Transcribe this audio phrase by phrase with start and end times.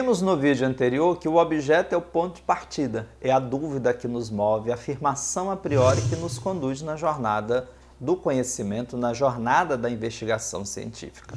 [0.00, 3.92] Vimos no vídeo anterior que o objeto é o ponto de partida, é a dúvida
[3.92, 7.68] que nos move, a afirmação a priori que nos conduz na jornada
[8.00, 11.36] do conhecimento, na jornada da investigação científica.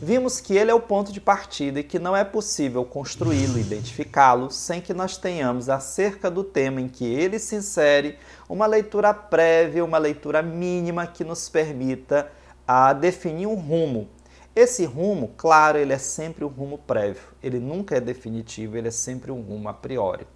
[0.00, 4.50] Vimos que ele é o ponto de partida e que não é possível construí-lo, identificá-lo,
[4.50, 8.18] sem que nós tenhamos acerca do tema em que ele se insere
[8.48, 12.32] uma leitura prévia, uma leitura mínima que nos permita
[12.66, 14.08] a definir um rumo.
[14.54, 18.90] Esse rumo, claro, ele é sempre um rumo prévio, ele nunca é definitivo, ele é
[18.90, 20.26] sempre um rumo a priori.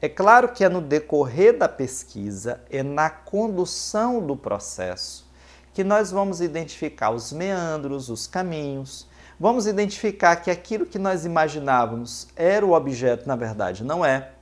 [0.00, 5.30] É claro que é no decorrer da pesquisa, é na condução do processo,
[5.74, 9.06] que nós vamos identificar os meandros, os caminhos,
[9.38, 14.32] vamos identificar que aquilo que nós imaginávamos era o objeto, na verdade não é.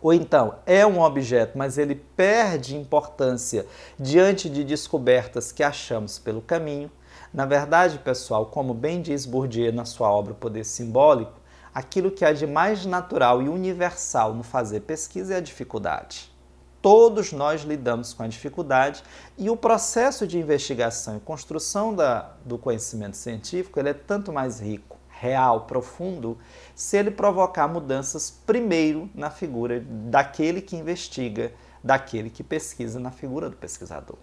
[0.00, 3.66] Ou então é um objeto, mas ele perde importância
[3.98, 6.90] diante de descobertas que achamos pelo caminho.
[7.34, 11.40] Na verdade, pessoal, como bem diz Bourdieu na sua obra Poder Simbólico,
[11.74, 16.32] aquilo que há de mais natural e universal no fazer pesquisa é a dificuldade.
[16.80, 19.02] Todos nós lidamos com a dificuldade
[19.36, 24.60] e o processo de investigação e construção da, do conhecimento científico ele é tanto mais
[24.60, 26.38] rico, real, profundo,
[26.72, 33.50] se ele provocar mudanças primeiro na figura daquele que investiga, daquele que pesquisa, na figura
[33.50, 34.18] do pesquisador.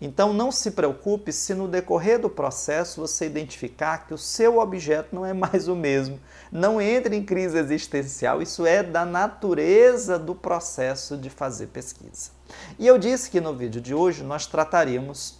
[0.00, 5.14] Então não se preocupe se no decorrer do processo você identificar que o seu objeto
[5.14, 6.20] não é mais o mesmo.
[6.52, 12.30] Não entre em crise existencial, isso é da natureza do processo de fazer pesquisa.
[12.78, 15.38] E eu disse que no vídeo de hoje nós trataríamos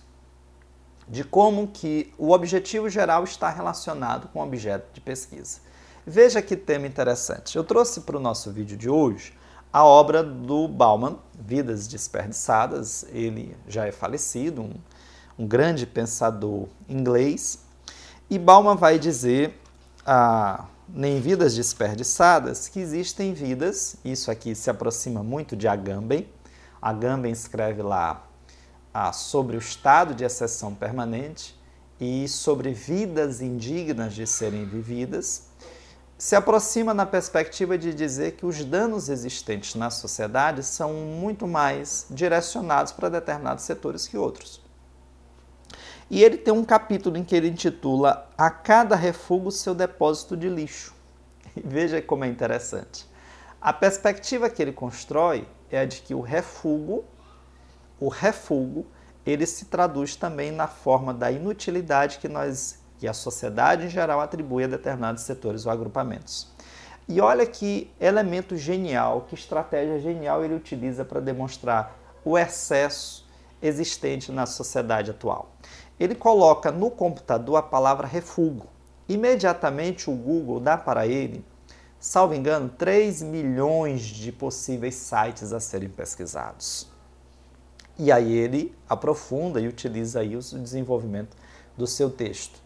[1.07, 5.61] de como que o objetivo geral está relacionado com o objeto de pesquisa.
[6.07, 7.57] Veja que tema interessante.
[7.57, 9.38] Eu trouxe para o nosso vídeo de hoje
[9.73, 13.05] a obra do Bauman, Vidas Desperdiçadas.
[13.13, 14.75] Ele já é falecido, um,
[15.39, 17.61] um grande pensador inglês.
[18.31, 19.59] E Bauman vai dizer,
[20.05, 26.29] ah, em Vidas Desperdiçadas, que existem vidas, isso aqui se aproxima muito de Agamben.
[26.81, 28.25] Agamben escreve lá
[28.93, 31.59] ah, sobre o estado de exceção permanente
[32.01, 35.49] e sobre vidas indignas de serem vividas
[36.19, 42.07] se aproxima na perspectiva de dizer que os danos existentes na sociedade são muito mais
[42.11, 44.61] direcionados para determinados setores que outros.
[46.11, 50.49] E ele tem um capítulo em que ele intitula A cada refúgio seu depósito de
[50.49, 50.93] lixo.
[51.57, 53.07] E veja como é interessante.
[53.61, 57.05] A perspectiva que ele constrói é a de que o refúgio,
[58.01, 58.85] o refúgio,
[59.25, 64.21] ele se traduz também na forma da inutilidade que nós que a sociedade em geral
[64.21, 66.49] atribui a determinados setores ou agrupamentos.
[67.09, 73.27] E olha que elemento genial, que estratégia genial ele utiliza para demonstrar o excesso
[73.63, 75.51] existente na sociedade atual.
[75.99, 78.67] Ele coloca no computador a palavra refúgio.
[79.09, 81.43] Imediatamente o Google dá para ele,
[81.99, 86.89] salvo engano, 3 milhões de possíveis sites a serem pesquisados.
[87.99, 91.37] E aí ele aprofunda e utiliza aí o desenvolvimento
[91.77, 92.61] do seu texto.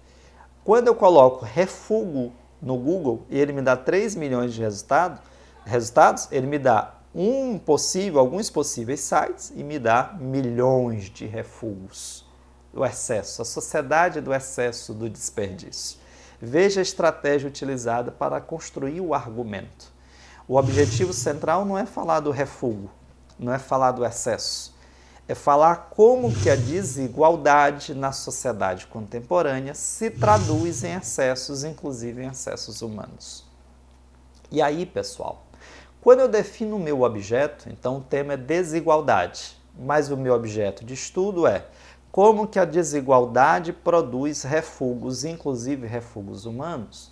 [0.64, 5.20] Quando eu coloco refúgio no Google e ele me dá 3 milhões de resultado,
[5.66, 12.24] resultados, ele me dá um possível, alguns possíveis sites e me dá milhões de refúgios.
[12.72, 15.98] O excesso, a sociedade do excesso do desperdício.
[16.40, 19.92] Veja a estratégia utilizada para construir o argumento.
[20.46, 22.90] O objetivo central não é falar do refúgio,
[23.36, 24.71] não é falar do excesso
[25.28, 32.28] é falar como que a desigualdade na sociedade contemporânea se traduz em excessos, inclusive em
[32.28, 33.44] excessos humanos.
[34.50, 35.46] E aí, pessoal,
[36.00, 40.84] quando eu defino o meu objeto, então o tema é desigualdade, mas o meu objeto
[40.84, 41.64] de estudo é
[42.10, 47.10] como que a desigualdade produz refugos, inclusive refugos humanos,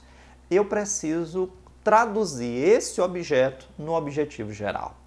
[0.51, 1.51] eu preciso
[1.83, 5.00] traduzir esse objeto no objetivo geral.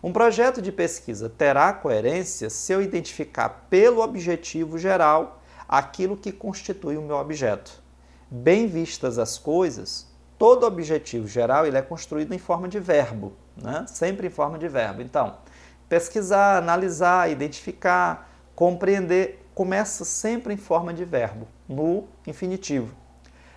[0.00, 6.96] Um projeto de pesquisa terá coerência se eu identificar pelo objetivo geral aquilo que constitui
[6.96, 7.82] o meu objeto.
[8.30, 10.06] Bem vistas as coisas,
[10.38, 13.86] todo objetivo geral ele é construído em forma de verbo, né?
[13.88, 15.02] sempre em forma de verbo.
[15.02, 15.38] Então,
[15.88, 22.94] pesquisar, analisar, identificar, compreender, começa sempre em forma de verbo, no infinitivo.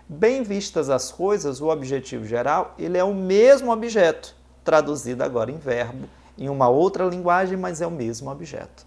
[0.09, 5.57] Bem vistas as coisas, o objetivo geral ele é o mesmo objeto, traduzido agora em
[5.57, 8.85] verbo em uma outra linguagem, mas é o mesmo objeto.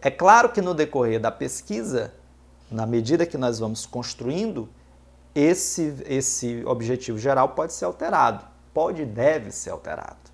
[0.00, 2.12] É claro que no decorrer da pesquisa,
[2.70, 4.68] na medida que nós vamos construindo,
[5.34, 10.24] esse, esse objetivo geral pode ser alterado, pode e deve ser alterado.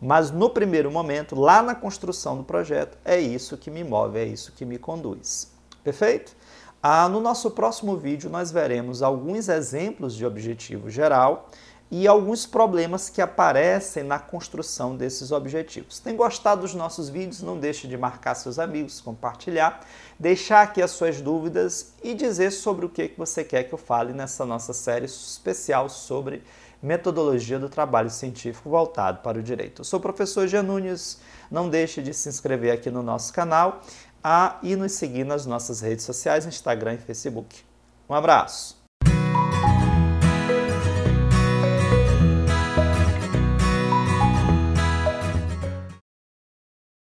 [0.00, 4.24] Mas no primeiro momento, lá na construção do projeto, é isso que me move, é
[4.24, 5.52] isso que me conduz.
[5.84, 6.34] Perfeito?
[6.82, 11.48] Ah, no nosso próximo vídeo, nós veremos alguns exemplos de objetivo geral
[11.94, 15.98] e alguns problemas que aparecem na construção desses objetivos.
[15.98, 17.42] Tem gostado dos nossos vídeos?
[17.42, 19.86] Não deixe de marcar seus amigos, compartilhar,
[20.18, 24.14] deixar aqui as suas dúvidas e dizer sobre o que você quer que eu fale
[24.14, 26.42] nessa nossa série especial sobre
[26.82, 29.82] metodologia do trabalho científico voltado para o direito.
[29.82, 33.82] Eu sou o professor Jean Nunes, não deixe de se inscrever aqui no nosso canal
[34.24, 37.62] ah, e nos seguir nas nossas redes sociais, Instagram e Facebook.
[38.08, 38.81] Um abraço!